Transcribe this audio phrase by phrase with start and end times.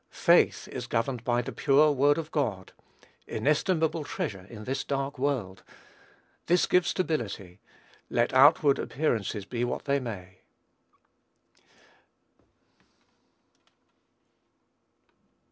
[0.09, 2.73] Faith is governed by the pure word of God;
[3.27, 5.61] (inestimable treasure in this dark world!)
[6.47, 7.59] this gives stability,
[8.09, 10.39] let outward appearances be what they may.